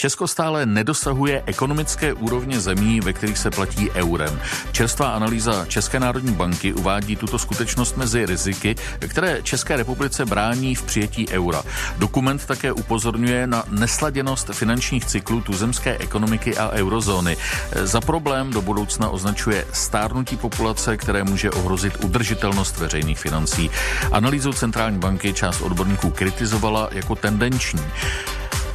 [0.00, 4.40] Česko stále nedosahuje ekonomické úrovně zemí, ve kterých se platí eurem.
[4.72, 8.74] Čerstvá analýza České národní banky uvádí tuto skutečnost mezi riziky,
[9.08, 11.62] které České republice brání v přijetí eura.
[11.96, 17.36] Dokument také upozorňuje na nesladěnost finančních cyklů tuzemské ekonomiky a eurozóny.
[17.82, 23.70] Za problém do budoucna označuje stárnutí populace, které může ohrozit udržitelnost veřejných financí.
[24.12, 27.82] Analýzu centrální banky část odborníků kritizovala jako tendenční.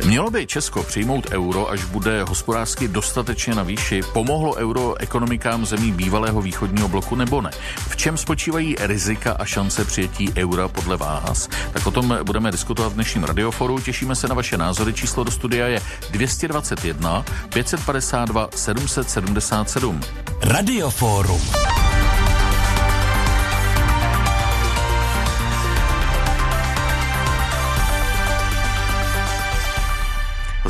[0.05, 4.01] Mělo by Česko přijmout euro, až bude hospodářsky dostatečně na výši?
[4.13, 7.51] Pomohlo euro ekonomikám zemí bývalého východního bloku nebo ne?
[7.89, 11.49] V čem spočívají rizika a šance přijetí eura podle vás?
[11.73, 13.79] Tak o tom budeme diskutovat v dnešním radioforu.
[13.79, 14.93] Těšíme se na vaše názory.
[14.93, 20.01] Číslo do studia je 221 552 777.
[20.41, 21.41] Radioforum.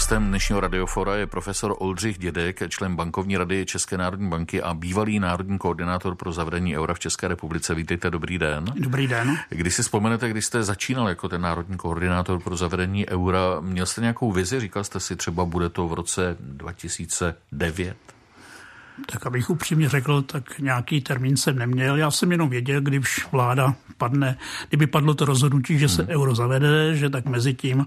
[0.04, 5.20] Hostem dnešního radiofora je profesor Oldřich Dědek, člen bankovní rady České národní banky a bývalý
[5.20, 7.76] národní koordinátor pro zavedení eura v České republice.
[7.76, 8.66] Vítejte, dobrý den.
[8.76, 9.38] Dobrý den.
[9.50, 14.02] Když si vzpomenete, když jste začínal jako ten národní koordinátor pro zavedení eura, měl jste
[14.02, 14.60] nějakou vizi?
[14.60, 17.96] Říkal jste si třeba, bude to v roce 2009?
[19.06, 21.98] Tak abych upřímně řekl, tak nějaký termín jsem neměl.
[21.98, 24.38] Já jsem jenom věděl, když vláda padne,
[24.70, 26.12] kdyby padlo to rozhodnutí, že se hmm.
[26.12, 27.86] euro zavede, že tak mezi tím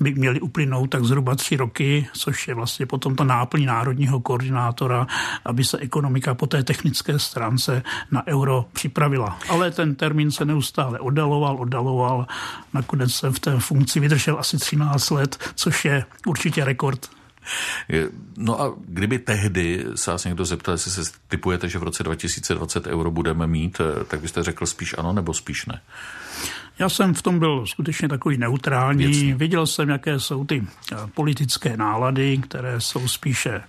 [0.00, 5.06] by měly uplynout tak zhruba tři roky, což je vlastně potom ta náplň národního koordinátora,
[5.44, 9.38] aby se ekonomika po té technické stránce na euro připravila.
[9.48, 12.26] Ale ten termín se neustále oddaloval, oddaloval.
[12.72, 17.10] Nakonec jsem v té funkci vydržel asi 13 let, což je určitě rekord
[18.36, 22.86] No a kdyby tehdy se vás někdo zeptal, jestli se typujete, že v roce 2020
[22.86, 25.80] euro budeme mít, eh, tak byste řekl spíš ano nebo spíš ne?
[26.78, 29.06] Já jsem v tom byl skutečně takový neutrální.
[29.06, 29.34] Věcně.
[29.34, 33.62] Viděl jsem, jaké jsou ty eh, politické nálady, které jsou spíše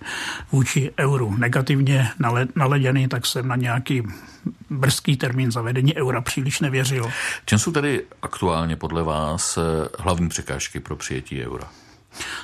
[0.52, 2.08] vůči euru negativně
[2.56, 4.02] naleděny, tak jsem na nějaký
[4.70, 7.10] brzký termín zavedení eura příliš nevěřil.
[7.44, 11.68] Čem jsou tedy aktuálně podle vás eh, hlavní překážky pro přijetí eura?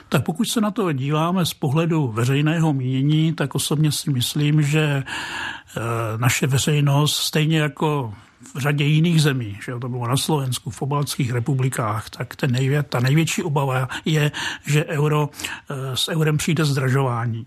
[0.08, 5.02] Tak pokud se na to díváme z pohledu veřejného mínění, tak osobně si myslím, že
[5.02, 5.80] eh,
[6.16, 8.14] naše veřejnost, stejně jako
[8.54, 12.82] v řadě jiných zemí, že to bylo na Slovensku, v obaltských republikách, tak ten nejvě,
[12.82, 14.32] ta největší obava je,
[14.66, 15.28] že euro,
[15.70, 17.46] eh, s eurem přijde zdražování.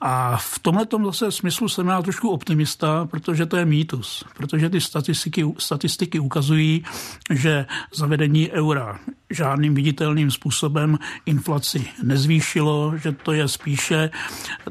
[0.00, 4.24] A v tomhle zase smyslu jsem já trošku optimista, protože to je mýtus.
[4.36, 6.84] Protože ty statistiky, statistiky ukazují,
[7.30, 8.98] že zavedení eura
[9.30, 14.10] žádným viditelným způsobem inflaci nezvýšilo, že to je spíše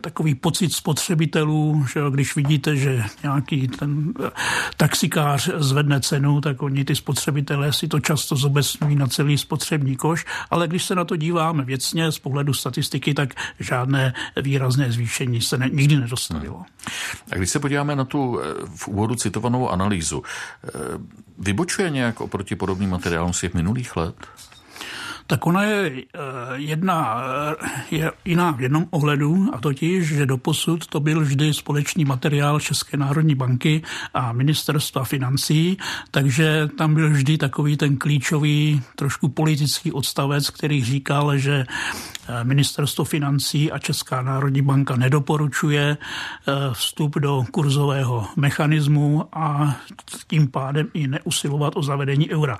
[0.01, 4.29] takový pocit spotřebitelů, že když vidíte, že nějaký ten eh,
[4.77, 10.25] taxikář zvedne cenu, tak oni ty spotřebitelé si to často zobecňují na celý spotřební koš,
[10.51, 15.57] ale když se na to díváme věcně z pohledu statistiky, tak žádné výrazné zvýšení se
[15.57, 16.63] ne, nikdy nedostavilo.
[17.31, 18.43] A když se podíváme na tu eh,
[18.75, 20.69] v úvodu citovanou analýzu, eh,
[21.39, 24.15] vybočuje nějak oproti podobným materiálům z těch minulých let?
[25.27, 26.19] Tak ona je eh,
[26.55, 27.21] jedna,
[27.61, 32.59] eh, je jiná v jednom ohledu, a totiž, že doposud to byl vždy společný materiál
[32.59, 33.81] České národní banky
[34.13, 35.77] a ministerstva financí,
[36.11, 41.65] takže tam byl vždy takový ten klíčový, trošku politický odstavec, který říkal, že
[42.27, 45.97] eh, ministerstvo financí a Česká národní banka nedoporučuje
[46.73, 49.75] vstup do kurzového mechanismu a
[50.27, 52.57] tím pádem i neusilovat o zavedení eura.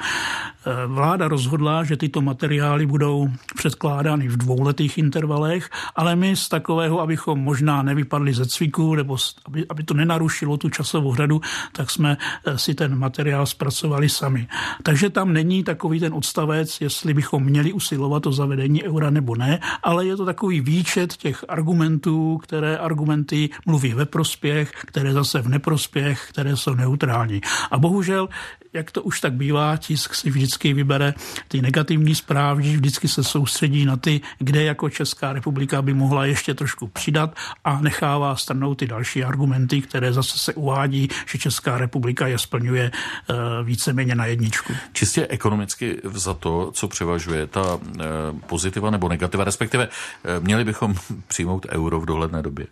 [0.87, 7.01] Vláda rozhodla, že tyto materiály materiály budou předkládány v dvouletých intervalech, ale my z takového,
[7.01, 11.41] abychom možná nevypadli ze cviku, nebo aby, aby to nenarušilo tu časovou hradu,
[11.71, 14.47] tak jsme eh, si ten materiál zpracovali sami.
[14.83, 19.59] Takže tam není takový ten odstavec, jestli bychom měli usilovat o zavedení eura nebo ne,
[19.83, 25.49] ale je to takový výčet těch argumentů, které argumenty mluví ve prospěch, které zase v
[25.49, 27.41] neprospěch, které jsou neutrální.
[27.71, 28.29] A bohužel
[28.73, 31.13] jak to už tak bývá, tisk si vždycky vybere
[31.47, 36.53] ty negativní zprávy, vždycky se soustředí na ty, kde jako Česká republika by mohla ještě
[36.53, 42.27] trošku přidat a nechává stranou ty další argumenty, které zase se uvádí, že Česká republika
[42.27, 43.33] je splňuje eh,
[43.63, 44.73] víceméně na jedničku.
[44.93, 48.03] Čistě ekonomicky za to, co převažuje, ta eh,
[48.47, 50.95] pozitiva nebo negativa, respektive eh, měli bychom
[51.27, 52.67] přijmout euro v dohledné době?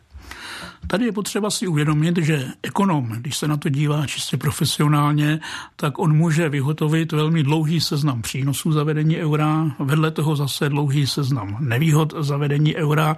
[0.88, 5.39] Tady je potřeba si uvědomit, že ekonom, když se na to dívá čistě profesionálně,
[5.75, 11.57] tak on může vyhotovit velmi dlouhý seznam přínosů zavedení eura, vedle toho zase dlouhý seznam
[11.60, 13.16] nevýhod zavedení eura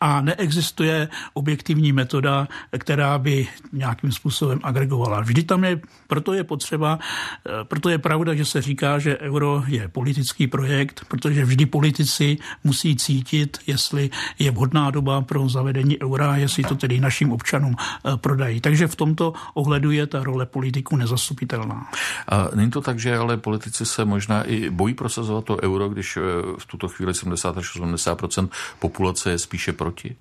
[0.00, 2.48] a neexistuje objektivní metoda,
[2.78, 5.20] která by nějakým způsobem agregovala.
[5.20, 6.98] Vždy tam je, proto je potřeba,
[7.64, 12.96] proto je pravda, že se říká, že euro je politický projekt, protože vždy politici musí
[12.96, 18.60] cítit, jestli je vhodná doba pro zavedení eura, jestli to tedy našim občanům eh, prodají.
[18.60, 21.90] Takže v tomto ohledu je ta role politiků nezastupitelná.
[22.28, 26.16] A není to tak, že ale politici se možná i bojí prosazovat to euro, když
[26.16, 26.20] eh,
[26.58, 28.48] v tuto chvíli 70 až 80%
[28.78, 30.16] populace je spíše proti?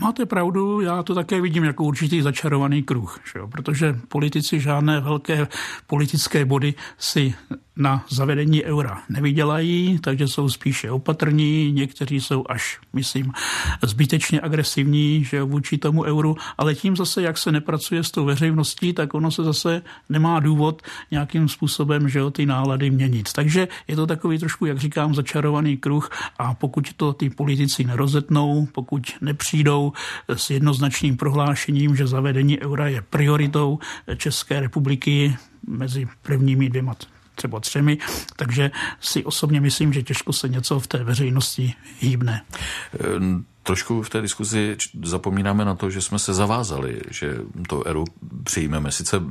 [0.00, 3.48] Máte pravdu, já to také vidím jako určitý začarovaný kruh, že jo?
[3.48, 5.48] protože politici žádné velké
[5.86, 7.34] politické body si
[7.76, 13.32] na zavedení eura nevydělají, takže jsou spíše opatrní, někteří jsou až, myslím,
[13.82, 16.19] zbytečně agresivní že vůči tomu euru,
[16.58, 20.82] ale tím zase, jak se nepracuje s tou veřejností, tak ono se zase nemá důvod
[21.10, 23.32] nějakým způsobem že ty nálady měnit.
[23.32, 28.66] Takže je to takový trošku, jak říkám, začarovaný kruh a pokud to ty politici nerozetnou,
[28.72, 29.92] pokud nepřijdou
[30.28, 33.78] s jednoznačným prohlášením, že zavedení eura je prioritou
[34.16, 35.36] České republiky
[35.66, 36.94] mezi prvními dvěma
[37.34, 37.98] třeba třemi,
[38.36, 38.70] takže
[39.00, 42.42] si osobně myslím, že těžko se něco v té veřejnosti hýbne.
[43.62, 47.36] Trošku v té diskuzi zapomínáme na to, že jsme se zavázali, že
[47.68, 48.04] to eru
[48.44, 48.92] přijmeme.
[48.92, 49.22] Sice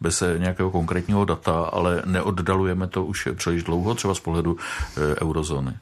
[0.00, 4.56] bez nějakého konkrétního data, ale neoddalujeme to už příliš dlouho, třeba z pohledu
[4.96, 5.74] e, eurozóny.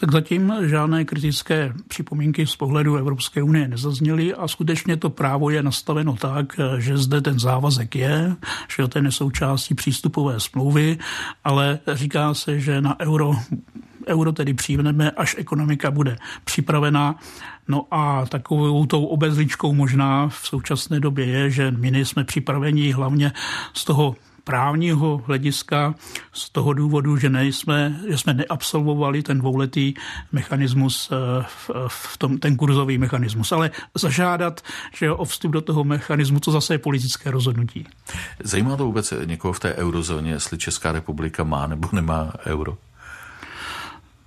[0.00, 5.62] Tak zatím žádné kritické připomínky z pohledu Evropské unie nezazněly a skutečně to právo je
[5.62, 8.36] nastaveno tak, že zde ten závazek je,
[8.76, 10.98] že to je součástí přístupové smlouvy,
[11.44, 13.34] ale říká se, že na euro
[14.08, 17.14] euro tedy přijmeme, až ekonomika bude připravená.
[17.68, 23.32] No a takovou tou obezličkou možná v současné době je, že my nejsme připraveni hlavně
[23.74, 24.16] z toho
[24.48, 25.94] právního hlediska
[26.32, 29.94] z toho důvodu, že, nejsme, že jsme neabsolvovali ten dvouletý
[30.32, 33.52] mechanismus, eh, v, v tom, ten kurzový mechanismus.
[33.52, 34.60] Ale zažádat
[34.96, 37.86] že o vstup do toho mechanismu, to zase je politické rozhodnutí.
[38.44, 42.76] Zajímá to vůbec někoho v té eurozóně, jestli Česká republika má nebo nemá euro?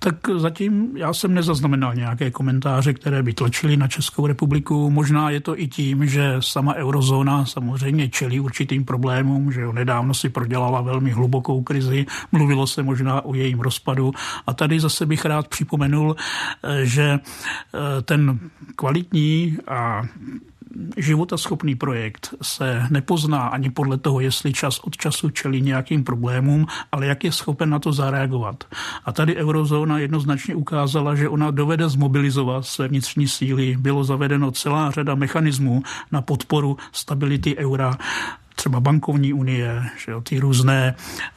[0.02, 4.90] Tak zatím já jsem nezaznamenal nějaké komentáře, které by tlačily na Českou republiku.
[4.90, 10.14] Možná je to i tím, že sama eurozóna samozřejmě čelí určitým problémům, že jo, nedávno
[10.14, 14.12] si prodělala velmi hlubokou krizi, mluvilo se možná o jejím rozpadu.
[14.46, 16.16] A tady zase bych rád připomenul,
[16.62, 18.38] eh, že eh, ten
[18.76, 20.02] kvalitní a
[20.96, 27.06] životaschopný projekt se nepozná ani podle toho, jestli čas od času čelí nějakým problémům, ale
[27.06, 28.64] jak je schopen na to zareagovat.
[29.04, 33.76] A tady eurozóna jednoznačně ukázala, že ona dovede zmobilizovat své vnitřní síly.
[33.78, 35.82] Bylo zavedeno celá řada mechanismů
[36.12, 37.98] na podporu stability eura
[38.54, 40.94] třeba bankovní unie, že jo, ty různé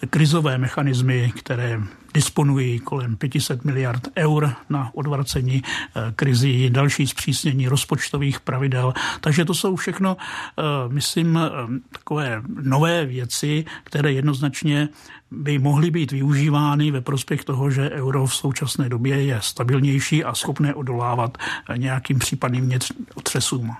[0.10, 1.82] krizové mechanismy, které
[2.16, 8.94] disponují kolem 500 miliard eur na odvracení eh, krizí, další zpřísnění rozpočtových pravidel.
[9.22, 11.50] Takže to jsou všechno, eh, myslím, eh,
[11.92, 14.90] takové nové věci, které jednoznačně
[15.32, 20.36] by mohly být využívány ve prospěch toho, že euro v současné době je stabilnější a
[20.36, 21.38] schopné odolávat
[21.78, 22.72] nějakým případným
[23.16, 23.76] otřesům.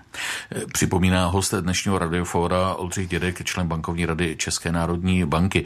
[0.74, 5.66] Připomíná host dnešního radiofóra Oldřich Dědek, člen bankovní rady České národní banky.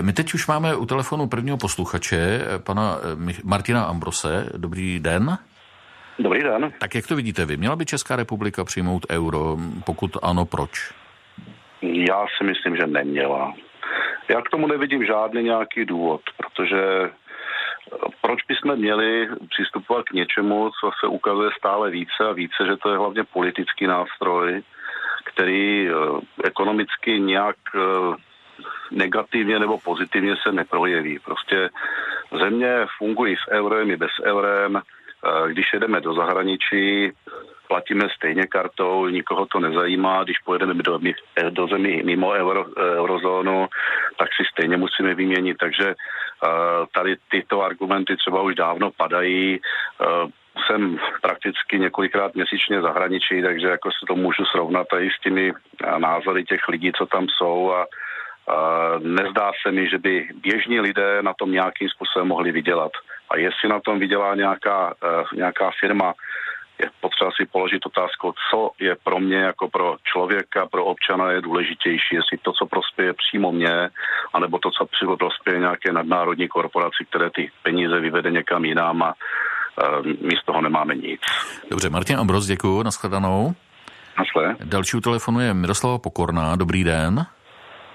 [0.00, 2.98] My teď už máme u telefonu prvního posluchače, pana
[3.44, 4.50] Martina Ambrose.
[4.56, 5.38] Dobrý den.
[6.18, 6.72] Dobrý den.
[6.78, 7.56] Tak jak to vidíte vy?
[7.56, 9.56] Měla by Česká republika přijmout euro?
[9.86, 10.92] Pokud ano, proč?
[11.82, 13.54] Já si myslím, že neměla.
[14.28, 17.10] Já k tomu nevidím žádný nějaký důvod, protože eh,
[18.20, 22.90] proč bychom měli přistupovat k něčemu, co se ukazuje stále více a více, že to
[22.90, 24.62] je hlavně politický nástroj,
[25.24, 25.92] který eh,
[26.44, 27.80] ekonomicky nějak eh,
[28.90, 31.18] negativně nebo pozitivně se neprojeví.
[31.18, 31.70] Prostě
[32.38, 34.82] země fungují s eurem i bez eurem.
[35.46, 37.12] Když jedeme do zahraničí,
[37.68, 41.00] platíme stejně kartou, nikoho to nezajímá, když pojedeme do,
[41.50, 43.66] do zemí mimo euro, eurozónu,
[44.18, 45.94] tak si stejně musíme vyměnit, takže
[46.94, 49.60] tady tyto argumenty třeba už dávno padají.
[50.00, 50.30] Uh,
[50.66, 55.52] jsem prakticky několikrát měsíčně zahraničí, takže jako se to můžu srovnat tady s těmi
[55.98, 57.86] názory těch lidí, co tam jsou a
[58.98, 62.92] nezdá se mi, že by běžní lidé na tom nějakým způsobem mohli vydělat.
[63.30, 64.94] A jestli na tom vydělá nějaká,
[65.34, 66.14] nějaká firma,
[66.78, 71.40] je potřeba si položit otázku, co je pro mě jako pro člověka, pro občana je
[71.40, 73.88] důležitější, jestli to, co prospěje přímo mě,
[74.34, 79.14] anebo to, co přímo prospěje nějaké nadnárodní korporaci, které ty peníze vyvede někam jinam a
[80.20, 81.20] my z toho nemáme nic.
[81.70, 83.54] Dobře, Martin Ambros, děkuji, nashledanou.
[84.18, 84.56] Nasle.
[84.64, 86.56] Další u telefonu je Miroslava Pokorná.
[86.56, 87.26] Dobrý den.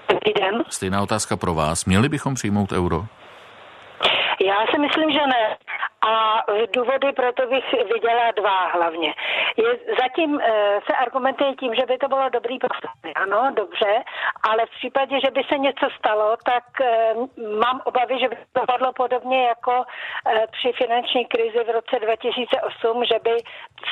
[0.08, 0.64] Dobrý den.
[0.68, 1.84] Stejná otázka pro vás.
[1.84, 3.04] Měli bychom přijmout euro?
[4.50, 5.56] Já si myslím, že ne.
[6.08, 9.14] A důvody pro to bych viděla dva hlavně.
[9.56, 12.68] Je, zatím e, se argumentuje tím, že by to bylo dobrý pro
[13.14, 14.02] Ano, dobře,
[14.42, 17.14] ale v případě, že by se něco stalo, tak e,
[17.58, 19.84] mám obavy, že by to padlo podobně jako
[20.26, 23.36] e, při finanční krizi v roce 2008, že by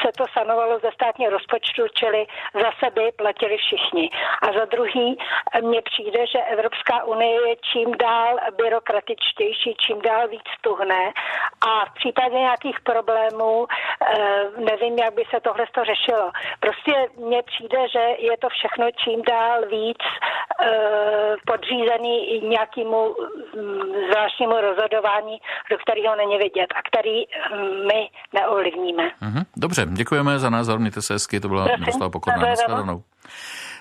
[0.03, 4.11] se to sanovalo ze státního rozpočtu, čili zase by platili všichni.
[4.43, 5.19] A za druhý,
[5.61, 11.13] mně přijde, že Evropská unie je čím dál byrokratičtější, čím dál víc tuhne
[11.67, 16.27] a v případě nějakých problémů eh, nevím, jak by se tohle to řešilo.
[16.65, 16.93] Prostě
[17.27, 22.15] mně přijde, že je to všechno čím dál víc eh, podřízený
[22.55, 25.37] nějakému mm, zvláštnímu rozhodování,
[25.71, 28.01] do kterého není vidět a který mm, my
[28.33, 29.05] neovlivníme.
[29.21, 32.55] Mhm, dobře, děkujeme za názor, mějte se hezky, to byla Miroslava Pokorná.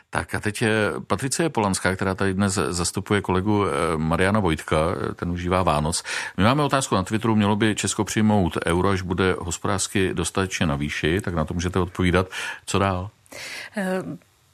[0.10, 5.14] Tak a teď je Patricie Polanská, která tady dnes zastupuje kolegu eh, Mariana Vojtka, eh,
[5.14, 6.04] ten užívá Vánoc.
[6.38, 10.76] My máme otázku na Twitteru, mělo by Česko přijmout euro, až bude hospodářsky dostatečně na
[10.76, 12.28] výši, tak na to můžete odpovídat.
[12.66, 13.10] Co dál?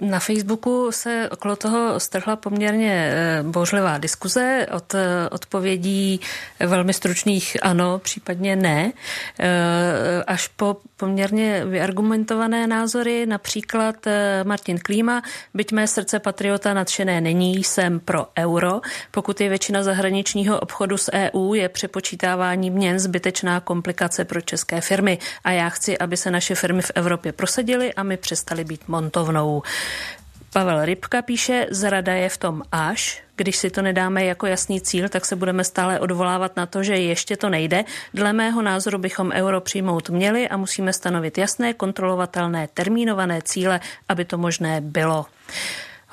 [0.01, 6.19] Na Facebooku se okolo toho strhla poměrně eh, božlivá diskuze od eh, odpovědí
[6.59, 8.91] velmi stručných ano, případně ne,
[9.39, 13.95] eh, až po poměrně vyargumentované názory, například
[14.43, 15.21] Martin Klíma,
[15.53, 18.81] byť mé srdce patriota nadšené není, jsem pro euro.
[19.11, 25.17] Pokud je většina zahraničního obchodu s EU, je přepočítávání měn zbytečná komplikace pro české firmy
[25.43, 29.61] a já chci, aby se naše firmy v Evropě prosadily a my přestali být montovnou.
[30.53, 35.09] Pavel Rybka píše, zrada je v tom až, když si to nedáme jako jasný cíl,
[35.09, 37.83] tak se budeme stále odvolávat na to, že ještě to nejde.
[38.13, 44.25] Dle mého názoru bychom euro přijmout měli a musíme stanovit jasné, kontrolovatelné, termínované cíle, aby
[44.25, 45.25] to možné bylo.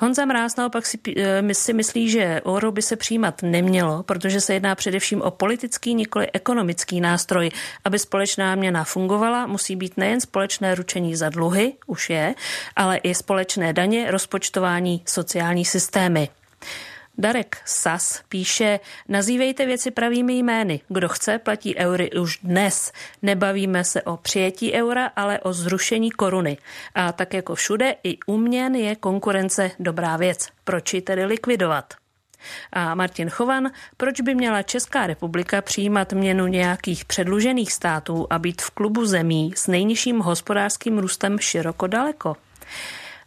[0.03, 4.53] Honza Mráz naopak si, eh, si myslí, že euro by se přijímat nemělo, protože se
[4.53, 7.49] jedná především o politický, nikoli ekonomický nástroj.
[7.85, 12.35] Aby společná měna fungovala, musí být nejen společné ručení za dluhy, už je,
[12.75, 16.29] ale i společné daně, rozpočtování, sociální systémy.
[17.17, 20.81] Darek Sas píše, nazývejte věci pravými jmény.
[20.87, 22.91] Kdo chce, platí eury už dnes.
[23.21, 26.57] Nebavíme se o přijetí eura, ale o zrušení koruny.
[26.95, 30.47] A tak jako všude, i u měn je konkurence dobrá věc.
[30.63, 31.93] Proč ji tedy likvidovat?
[32.71, 38.61] A Martin Chovan, proč by měla Česká republika přijímat měnu nějakých předlužených států a být
[38.61, 42.35] v klubu zemí s nejnižším hospodářským růstem široko daleko?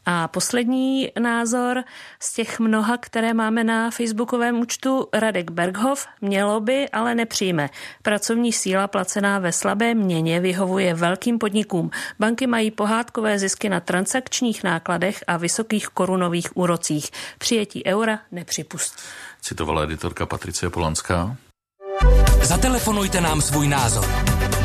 [0.07, 1.85] A poslední názor
[2.21, 7.71] z těch mnoha, které máme na facebookovém účtu, Radek Berghoff, mělo by, ale nepřijme.
[8.03, 11.91] Pracovní síla placená ve slabé měně vyhovuje velkým podnikům.
[12.19, 17.11] Banky mají pohádkové zisky na transakčních nákladech a vysokých korunových úrocích.
[17.39, 19.03] Přijetí eura nepřipustí.
[19.41, 21.37] Citovala editorka Patricie Polanská.
[22.43, 24.07] Zatelefonujte nám svůj názor.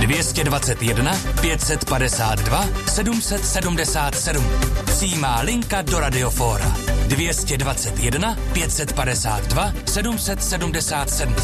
[0.02, 4.44] 221 552 777.
[4.86, 6.70] Přijímá linka do Radiofóra.
[7.10, 11.36] 221 552 777.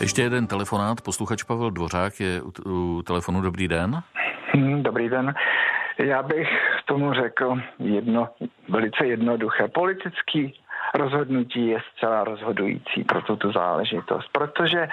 [0.00, 1.00] Ještě jeden telefonát.
[1.00, 3.40] Posluchač Pavel Dvořák je u, u telefonu.
[3.40, 4.02] Dobrý den.
[4.52, 5.34] Hmm, dobrý den.
[5.98, 6.48] Já bych
[6.84, 8.28] tomu řekl jedno,
[8.68, 9.68] velice jednoduché.
[9.68, 10.54] Politický
[10.94, 14.88] rozhodnutí je zcela rozhodující pro tuto záležitost, protože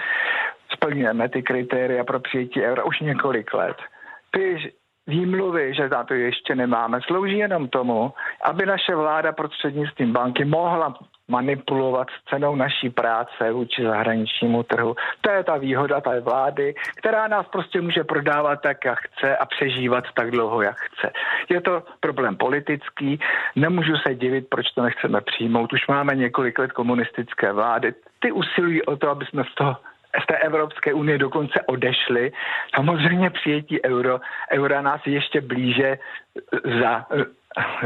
[0.83, 3.77] splňujeme ty kritéria pro přijetí eura už několik let.
[4.31, 4.73] Ty
[5.07, 8.13] výmluvy, že na to ještě nemáme, slouží jenom tomu,
[8.43, 10.95] aby naše vláda prostřednictvím banky mohla
[11.27, 14.95] manipulovat s cenou naší práce vůči zahraničnímu trhu.
[15.21, 19.45] To je ta výhoda té vlády, která nás prostě může prodávat tak, jak chce a
[19.45, 21.11] přežívat tak dlouho, jak chce.
[21.49, 23.19] Je to problém politický,
[23.55, 25.73] nemůžu se divit, proč to nechceme přijmout.
[25.73, 27.93] Už máme několik let komunistické vlády.
[28.19, 29.75] Ty usilují o to, aby jsme z toho
[30.21, 32.31] z té Evropské unie dokonce odešli.
[32.75, 34.19] Samozřejmě přijetí euro,
[34.51, 35.97] eura nás ještě blíže
[36.81, 37.05] za,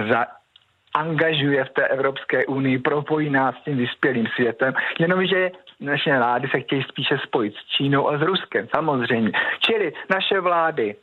[0.09, 0.25] za
[0.93, 6.59] angažuje v té Evropské unii, propojí nás s tím vyspělým světem, jenomže naše vlády se
[6.59, 9.31] chtějí spíše spojit s Čínou a s Ruskem, samozřejmě.
[9.59, 10.95] Čili naše vlády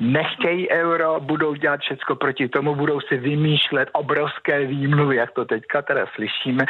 [0.00, 5.82] nechtějí euro, budou dělat všechno proti tomu, budou si vymýšlet obrovské výmluvy, jak to teďka
[5.82, 6.64] teda slyšíme,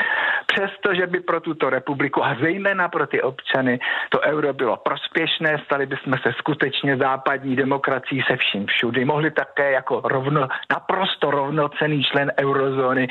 [0.47, 5.87] přestože by pro tuto republiku a zejména pro ty občany to euro bylo prospěšné, stali
[5.87, 12.33] bychom se skutečně západní demokracií se vším všudy, mohli také jako rovno, naprosto rovnocený člen
[12.41, 13.09] eurozóny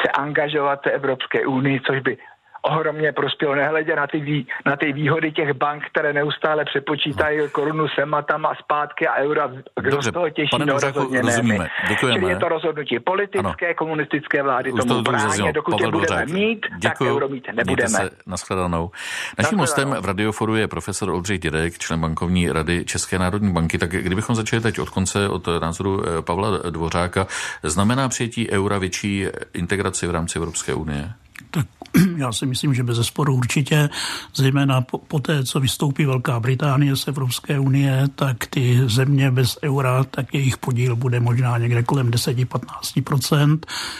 [0.00, 2.18] se angažovat v Evropské unii, což by
[2.62, 7.48] ohromně prospělo, nehledě na ty, vý, na ty výhody těch bank, které neustále přepočítají no.
[7.48, 9.48] korunu sem a tam a zpátky a eura.
[9.80, 11.68] Kdo Dobře, z toho těší, pane no rozhodně rozumíme.
[11.88, 12.18] Děkujeme.
[12.20, 13.74] Čili je to rozhodnutí politické, ano.
[13.76, 15.52] komunistické vlády Už tomu brání.
[15.52, 16.28] Dokud Pavel je budeme Dvořák.
[16.28, 17.08] mít, Děkuju.
[17.08, 17.88] tak euro mít nebudeme.
[17.88, 18.90] Se nashledanou.
[19.38, 23.78] Naším hostem v Radioforu je profesor Oldřich Dědek, člen bankovní rady České národní banky.
[23.78, 27.26] Tak kdybychom začali teď od konce, od názoru eh, Pavla Dvořáka,
[27.62, 31.12] znamená přijetí eura větší integraci v rámci Evropské unie?
[31.52, 31.66] Tak
[32.16, 33.90] já si myslím, že bez zesporu určitě,
[34.34, 39.58] zejména po, po té, co vystoupí Velká Británie z Evropské unie, tak ty země bez
[39.62, 43.58] eura, tak jejich podíl bude možná někde kolem 10-15%.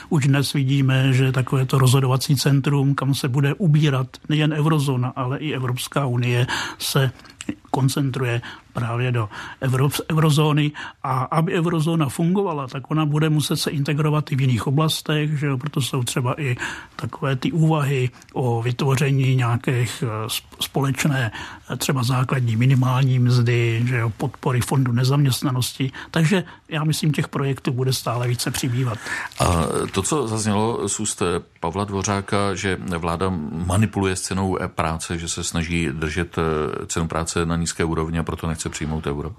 [0.09, 5.39] Už dnes vidíme, že takové to rozhodovací centrum, kam se bude ubírat nejen eurozóna, ale
[5.39, 6.47] i Evropská unie,
[6.79, 7.11] se
[7.73, 8.41] koncentruje
[8.73, 9.29] právě do
[9.63, 14.67] euro, eurozóny a aby eurozóna fungovala, tak ona bude muset se integrovat i v jiných
[14.67, 15.59] oblastech, že jo?
[15.59, 16.57] proto jsou třeba i
[16.97, 20.29] takové ty úvahy o vytvoření nějakých eh,
[20.61, 21.33] společné
[21.71, 24.13] eh, třeba základní minimální mzdy, že jo?
[24.17, 25.93] podpory fondu nezaměstnanosti.
[26.11, 28.99] Takže já myslím, těch projektů bude stále více přibývat.
[29.41, 31.23] A to, co zaznělo z úst
[31.61, 33.33] Pavla Dvořáka, že vláda
[33.67, 38.23] manipuluje s cenou práce, že se snaží držet eh, cenu práce na nízké úrovni a
[38.23, 39.33] proto nechce přijmout euro?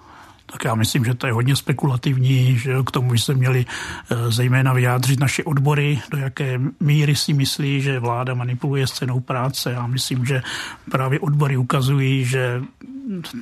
[0.46, 4.32] Tak já myslím, že to je hodně spekulativní, že k tomu by se měli eh,
[4.32, 9.72] zejména vyjádřit naše odbory, do jaké míry si myslí, že vláda manipuluje s cenou práce.
[9.72, 10.44] Já myslím, že
[10.92, 12.62] právě odbory ukazují, že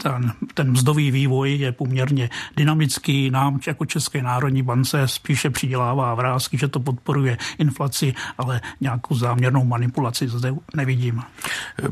[0.04, 3.30] ten, ten mzdový vývoj je poměrně dynamický.
[3.30, 9.64] Nám jako České národní bance spíše přidělává vrázky, že to podporuje inflaci, ale nějakou záměrnou
[9.64, 11.22] manipulaci zde nevidím.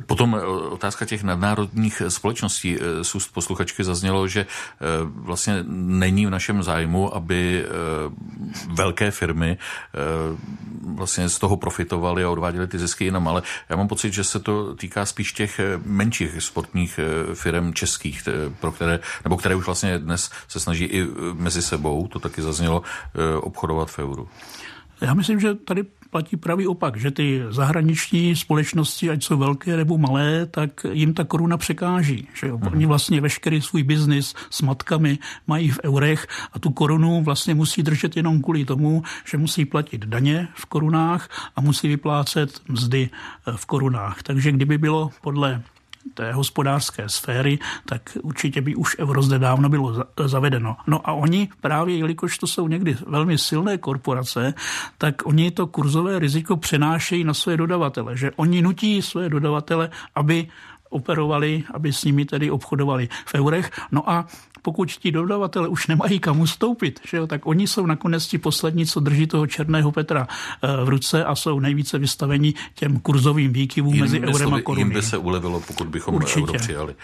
[0.06, 2.78] Potom eh, otázka těch nadnárodních společností.
[2.80, 4.46] Eh, z úst posluchačky zaznělo, že
[5.04, 7.66] vlastně není v našem zájmu, aby
[8.74, 9.58] velké firmy
[10.96, 14.40] vlastně z toho profitovaly a odváděly ty zisky jinam, ale já mám pocit, že se
[14.40, 17.00] to týká spíš těch menších sportních
[17.34, 18.28] firm, českých,
[18.60, 22.82] pro které, nebo které už vlastně dnes se snaží i mezi sebou, to taky zaznělo,
[23.16, 24.30] eh, obchodovat v euru.
[25.02, 29.98] Já myslím, že tady platí pravý opak, že ty zahraniční společnosti, ať jsou velké nebo
[29.98, 32.28] malé, tak jim ta koruna překáží.
[32.34, 32.60] Že jo?
[32.72, 37.84] Oni vlastně veškerý svůj biznis s matkami mají v eurech a tu korunu vlastně musí
[37.84, 43.52] držet jenom kvůli tomu, že musí platit daně v korunách a musí vyplácet mzdy eh,
[43.56, 44.24] v korunách.
[44.24, 45.62] Takže kdyby bylo podle
[46.14, 50.78] té hospodářské sféry, tak určitě by už euro zde dávno bylo zavedeno.
[50.88, 54.54] No a oni právě, jelikož to jsou někdy velmi silné korporace,
[54.98, 60.48] tak oni to kurzové riziko přenášejí na své dodavatele, že oni nutí své dodavatele, aby
[60.90, 63.72] operovali, aby s nimi tedy obchodovali v eurech.
[63.92, 64.26] No a
[64.62, 68.86] pokud ti dodavatele už nemají kam ustoupit, že jo, tak oni jsou nakonec ti poslední,
[68.86, 74.00] co drží toho černého Petra eh, v ruce a jsou nejvíce vystaveni těm kurzovým výkyvům
[74.00, 74.86] mezi eurem a korunou.
[74.86, 76.42] Jim by se ulevilo, pokud bychom Určitě.
[76.42, 76.96] euro přijali.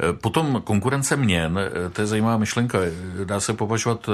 [0.00, 2.78] Eh, potom konkurence měn, eh, to je zajímavá myšlenka.
[3.24, 4.08] Dá se považovat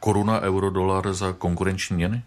[0.00, 2.22] koruna, euro, dolar za konkurenční měny?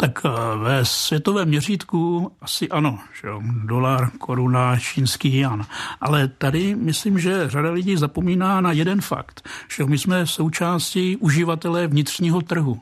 [0.00, 5.66] Tak eh, ve světovém měřítku asi ano, že jo, dolar, koruna, čínský jan.
[6.00, 11.86] Ale tady myslím, že řada lidí zapomíná na jeden fakt, že my jsme součástí uživatelé
[11.86, 12.80] vnitřního trhu.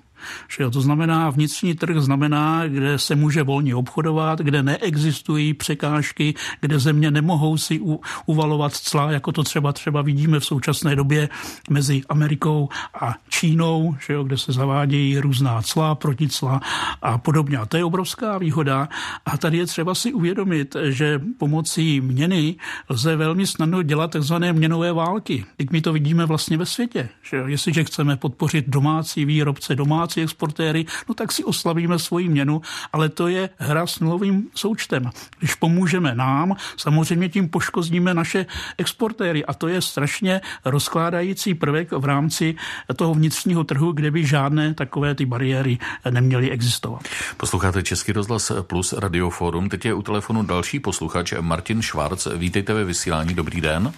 [0.49, 6.35] Že jo, to znamená, vnitřní trh znamená, kde se může volně obchodovat, kde neexistují překážky,
[6.61, 11.29] kde země nemohou si u, uvalovat cla, jako to třeba třeba vidíme v současné době
[11.71, 12.69] mezi Amerikou
[13.01, 16.61] a Čínou, že jo, kde se zavádějí různá cla, proticla
[17.03, 17.57] a podobně.
[17.59, 18.89] A to je obrovská výhoda.
[19.27, 22.57] A tady je třeba si uvědomit, že pomocí měny
[22.89, 25.45] lze velmi snadno dělat takzvané měnové války.
[25.57, 27.09] Teď my to vidíme vlastně ve světě.
[27.23, 32.29] Že jo, jestliže chceme podpořit domácí výrobce, domácí domácí exportéry, no tak si oslavíme svoji
[32.29, 35.11] měnu, ale to je hra s nulovým součtem.
[35.39, 38.47] Když pomůžeme nám, samozřejmě tím poškodíme naše
[38.79, 42.57] exportéry a to je strašně rozkládající prvek v rámci
[42.97, 45.79] toho vnitřního trhu, kde by žádné takové ty bariéry
[46.11, 47.03] neměly existovat.
[47.37, 49.69] Posloucháte Český rozhlas plus Radioforum.
[49.69, 52.27] Teď je u telefonu další posluchač Martin Švarc.
[52.37, 53.35] Vítejte ve vysílání.
[53.35, 53.93] Dobrý den.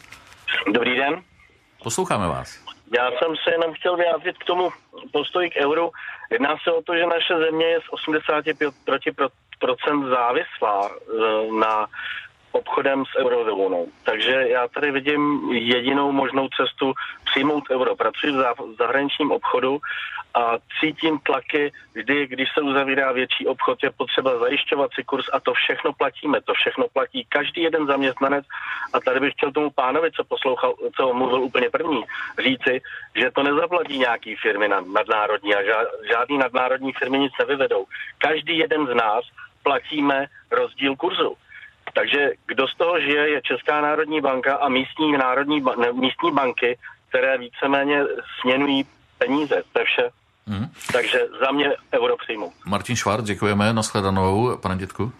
[0.75, 1.23] Dobrý den.
[1.83, 2.70] Posloucháme vás.
[2.97, 4.71] Já jsem se jenom chtěl vyjádřit k tomu
[5.13, 5.91] postoji k euru.
[6.31, 8.09] Jedná se o to, že naše země je z
[9.63, 11.87] 85% závislá e, na
[12.53, 13.87] obchodem s eurozónou.
[14.05, 16.93] Takže já tady vidím jedinou možnou cestu
[17.25, 17.97] přijmout euro.
[17.97, 19.81] Pracuji v zahraničním obchodu
[20.35, 25.41] a cítím tlaky vždy, když se uzavírá větší obchod, je potřeba zajišťovat si kurz a
[25.41, 28.45] to všechno platíme, to všechno platí každý jeden zaměstnanec
[28.93, 32.03] a tady bych chtěl tomu pánovi, co poslouchal, co mluvil úplně první,
[32.39, 32.81] říci,
[33.15, 35.63] že to nezaplatí nějaký firmy nadnárodní a
[36.11, 37.85] žádný nadnárodní firmy nic nevyvedou.
[38.19, 39.25] Každý jeden z nás
[39.63, 41.37] platíme rozdíl kurzu.
[41.95, 46.79] Takže kdo z toho žije, je Česká národní banka a místní, národní, ne, místní banky,
[47.09, 48.03] které víceméně
[48.41, 48.85] směnují
[49.19, 49.63] peníze.
[49.73, 50.11] To je vše.
[50.47, 50.67] Hmm.
[50.93, 52.53] Takže za mě euro přijmu.
[52.67, 53.73] Martin Švár, děkujeme.
[53.73, 55.13] Naschledanou, pane dětku.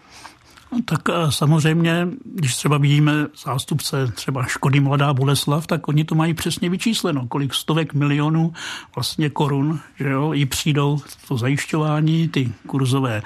[0.71, 6.15] No, tak eh, samozřejmě, když třeba vidíme zástupce třeba Škody Mladá Boleslav, tak oni to
[6.15, 8.53] mají přesně vyčísleno, kolik stovek milionů
[8.95, 13.23] vlastně korun, že jo, i přijdou to zajišťování, ty kurzové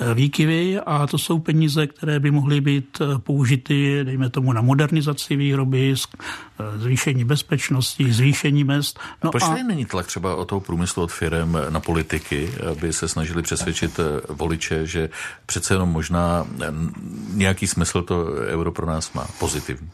[0.00, 4.60] eh, výkyvy a to jsou peníze, které by mohly být eh, použity, dejme tomu, na
[4.60, 5.94] modernizaci výroby,
[6.76, 9.00] zvýšení bezpečnosti, zvýšení mest.
[9.24, 9.54] No Proč a...
[9.54, 14.86] není tlak třeba o toho průmyslu od firm na politiky, aby se snažili přesvědčit voliče,
[14.86, 15.08] že
[15.46, 16.46] přece jenom možná
[17.32, 19.90] nějaký smysl to euro pro nás má pozitivní.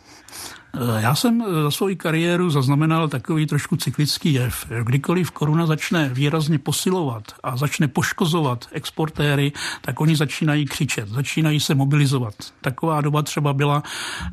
[0.98, 4.66] Já jsem za svou kariéru zaznamenal takový trošku cyklický jev.
[4.82, 11.74] Kdykoliv koruna začne výrazně posilovat a začne poškozovat exportéry, tak oni začínají křičet, začínají se
[11.74, 12.34] mobilizovat.
[12.60, 13.82] Taková doba třeba byla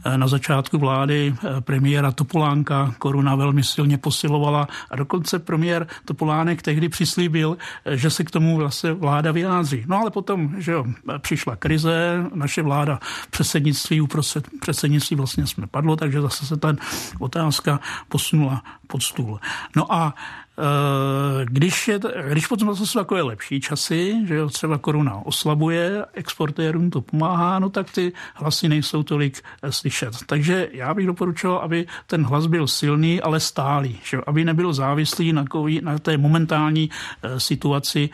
[0.06, 2.94] eh, na začátku vlády eh, premiéra Topolánka.
[2.98, 8.58] Koruna velmi silně posilovala a dokonce premiér Topolánek tehdy přislíbil, eh, že se k tomu
[8.58, 9.84] vlastně vláda vyjádří.
[9.88, 10.86] No ale potom, že jo,
[11.18, 13.00] přišla krize, naše vláda
[13.30, 16.76] předsednictví uprostřed předsednictví vlastně jsme padlo, takže zase se ta
[17.20, 19.40] otázka posunula pod stůl.
[19.76, 22.00] No a e, když, je,
[22.32, 27.60] když potom zase jsou takové lepší časy, že jo, třeba koruna oslabuje, exportérům to pomáhá,
[27.60, 30.14] no tak ty hlasy nejsou tolik e, slyšet.
[30.26, 34.74] Takže já bych doporučoval, aby ten hlas byl silný, ale stálý, že jo, aby nebyl
[34.74, 35.46] závislý na,
[35.82, 36.90] na té momentální
[37.24, 38.10] e, situaci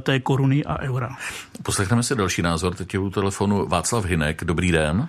[0.00, 1.16] té koruny a eura.
[1.62, 2.74] Poslechneme si další názor.
[2.74, 4.44] Teď je u telefonu Václav Hinek.
[4.44, 5.08] Dobrý den.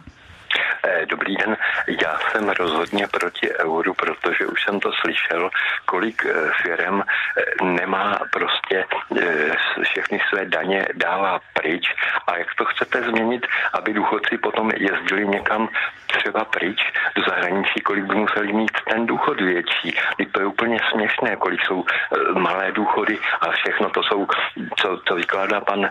[1.09, 5.49] Dobrý den, já jsem rozhodně proti euru, protože už jsem to slyšel,
[5.85, 8.85] kolik eh, firm eh, nemá prostě
[9.21, 11.95] eh, všechny své daně dává pryč.
[12.27, 15.69] A jak to chcete změnit, aby důchodci potom jezdili někam
[16.07, 16.79] třeba pryč
[17.15, 19.95] do zahraničí, kolik by museli mít ten důchod větší.
[20.17, 21.85] I to je úplně směšné, kolik jsou
[22.33, 24.27] malé důchody a všechno to jsou,
[24.75, 25.89] co, co vykládá pan,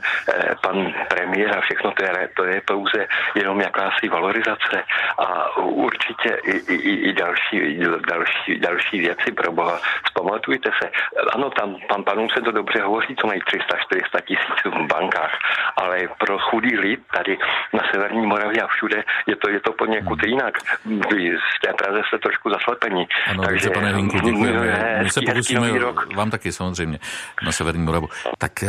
[0.63, 4.82] pan premiér a všechno to je, to je pouze jenom jakási valorizace
[5.19, 9.81] a určitě i, i, i další, další, další věci pro boha.
[10.05, 10.91] Vzpamatujte se,
[11.35, 15.39] ano, tam pan panům se to dobře hovoří, co mají 300-400 tisíc v bankách,
[15.77, 17.39] ale pro chudý lid tady
[17.73, 20.31] na Severní Moravě a všude je to, je to poněkud hmm.
[20.31, 20.55] jinak.
[20.85, 23.09] Vy z té Praze jste trošku zaslepení.
[23.31, 24.67] Ano, Takže, pane Hinku, děkujeme.
[24.67, 25.71] Ne, My se pokusíme,
[26.15, 26.99] vám taky samozřejmě,
[27.43, 28.09] na Severní Moravu.
[28.39, 28.69] Tak eh,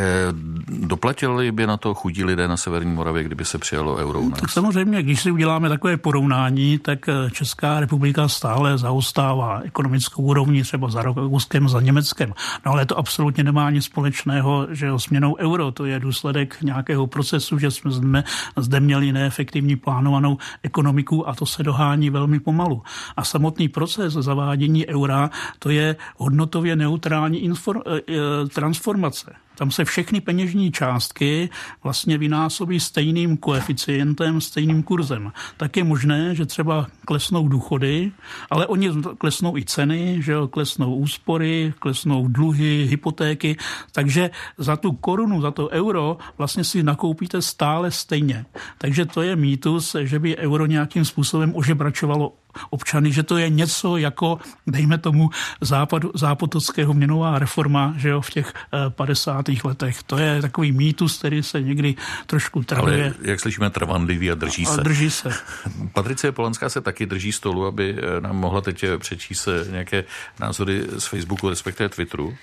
[0.67, 4.41] doplatili by na to chudí lidé na Severní Moravě, kdyby se přijalo euro u nás?
[4.41, 10.63] Tak samozřejmě, když si uděláme takové porovnání, tak eh, Česká republika stále zaostává ekonomickou úrovni
[10.63, 12.33] třeba za Rakouskem, za Německem.
[12.65, 15.71] No ale to absolutně nemá nic společného, že směnou euro.
[15.71, 18.23] To je důsledek nějakého procesu, že jsme
[18.57, 22.83] zde, měli neefektivní plánovanou ekonomiku a to se dohání velmi pomalu.
[23.17, 28.13] A samotný proces zavádění eura, to je hodnotově neutrální eh, eh,
[28.53, 29.33] transformace.
[29.55, 31.49] Tam se všechny peněžní částky
[31.83, 35.31] vlastně vynásobí stejným koeficientem, stejným kurzem.
[35.57, 38.11] Tak je možné, že třeba klesnou důchody,
[38.49, 43.57] ale oni klesnou i ceny, že jo, klesnou úspory, klesnou dluhy, hypotéky,
[43.91, 48.45] takže za tu korunu, za to euro vlastně si nakoupíte stále stejně.
[48.77, 52.33] Takže to je mýtus, že by euro nějakým způsobem ožebračovalo
[52.69, 55.29] občany, že to je něco jako, dejme tomu,
[55.61, 58.53] západu, zápotockého měnová reforma, že jo, v těch
[58.89, 59.49] 50.
[59.49, 60.03] Eh, letech.
[60.03, 63.03] To je takový mýtus, který se někdy trošku travuje.
[63.03, 64.81] Ale jak slyšíme, trvanlivý a drží se.
[64.81, 65.29] A drží se.
[65.93, 70.03] Patricie Polanská se taky drží stolu, aby eh, nám mohla teď přečíst nějaké
[70.39, 72.37] názory z Facebooku, respektive Twitteru.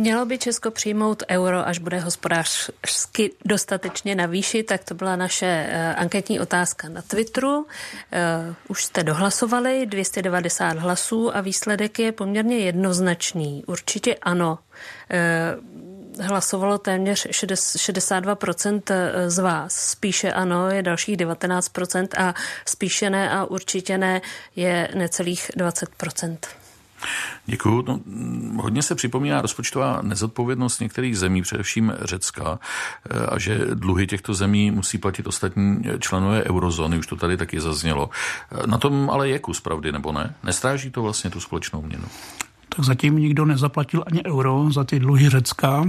[0.00, 5.66] Mělo by Česko přijmout euro, až bude hospodářsky dostatečně na výši, tak to byla naše
[5.68, 7.56] uh, anketní otázka na Twitteru.
[7.58, 7.64] Uh,
[8.68, 13.64] už jste dohlasovali 290 hlasů a výsledek je poměrně jednoznačný.
[13.66, 14.58] Určitě ano.
[16.18, 18.82] Uh, hlasovalo téměř 62%
[19.26, 19.74] z vás.
[19.74, 22.34] Spíše ano je dalších 19% a
[22.66, 24.20] spíše ne a určitě ne
[24.56, 26.38] je necelých 20%.
[27.46, 27.84] Děkuju.
[27.88, 28.00] No,
[28.62, 32.58] hodně se připomíná rozpočtová nezodpovědnost některých zemí, především Řecka,
[33.10, 37.60] eh, a že dluhy těchto zemí musí platit ostatní členové eurozóny, už to tady taky
[37.60, 38.10] zaznělo.
[38.66, 40.34] Na tom ale je kus pravdy, nebo ne?
[40.42, 42.04] Nestráží to vlastně tu společnou měnu?
[42.78, 45.84] Tak zatím nikdo nezaplatil ani euro za ty dluhy Řecka.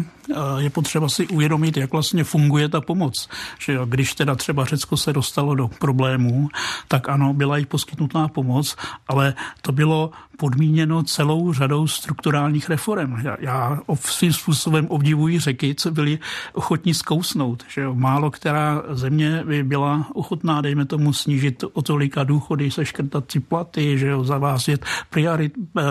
[0.57, 3.29] Je potřeba si uvědomit, jak vlastně funguje ta pomoc.
[3.59, 6.49] Že když teda třeba Řecko se dostalo do problémů,
[6.87, 8.75] tak ano, byla jí poskytnutá pomoc,
[9.07, 13.15] ale to bylo podmíněno celou řadou strukturálních reform.
[13.23, 16.19] Já, já svým způsobem obdivuji řeky, co byli
[16.53, 17.63] ochotní zkousnout.
[17.69, 23.31] Že jo, málo která země by byla ochotná, dejme tomu, snížit o tolika důchody, seškrtat
[23.31, 25.83] si platy, že jo, zavážet priori, eh,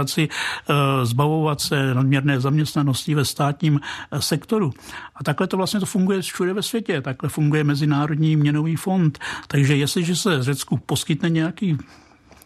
[0.00, 0.28] privatizaci,
[0.68, 3.80] eh, zbavovat se nadměrné zaměstnanosti ve státním
[4.12, 4.72] eh, sektoru.
[5.16, 7.00] A takhle to vlastně to funguje všude ve světě.
[7.00, 9.18] Takhle funguje Mezinárodní měnový fond.
[9.48, 11.78] Takže jestliže se Řecku poskytne nějaký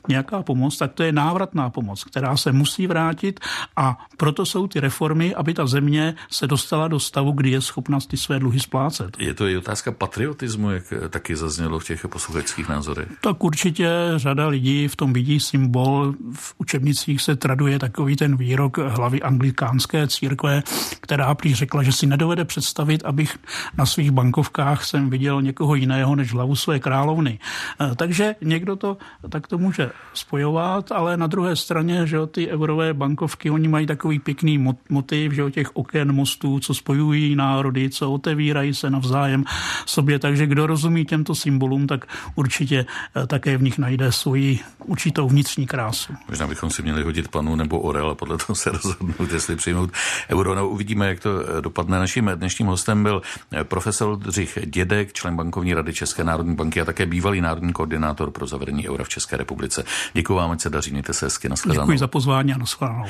[0.08, 3.40] nějaká pomoc, tak to je návratná pomoc, která se musí vrátit
[3.76, 7.98] a proto jsou ty reformy, aby ta země se dostala do stavu, kdy je schopna
[8.08, 9.16] ty své dluhy splácet.
[9.18, 13.08] Je to i otázka patriotismu, jak taky zaznělo v těch posluchačských názorech?
[13.20, 16.14] Tak určitě řada lidí v tom vidí symbol.
[16.34, 20.62] V učebnicích se traduje takový ten výrok hlavy anglikánské církve,
[21.00, 23.38] která prý řekla, že si nedovede představit, abych
[23.78, 27.38] na svých bankovkách jsem viděl někoho jiného než hlavu své královny.
[27.80, 28.96] Eh, takže někdo to
[29.28, 33.86] tak to může spojovat, ale na druhé straně, že jo, ty eurové bankovky, oni mají
[33.86, 39.44] takový pěkný motiv, že jo, těch oken, mostů, co spojují národy, co otevírají se navzájem
[39.86, 45.28] sobě, takže kdo rozumí těmto symbolům, tak určitě eh, také v nich najde svoji určitou
[45.28, 46.12] vnitřní krásu.
[46.28, 49.90] Možná bychom si měli hodit panu nebo orel a podle toho se rozhodnout, jestli přijmout
[50.30, 50.54] euro.
[50.54, 51.98] No, uvidíme, jak to eh, dopadne.
[51.98, 56.84] Naším dnešním hostem byl eh, profesor Dřich Dědek, člen bankovní rady České národní banky a
[56.84, 59.83] také bývalý národní koordinátor pro zavedení eura v České republice.
[60.12, 63.04] Děkuji vám, ať se daří, mějte se hezky, Děkuji za pozvání a nashledanou.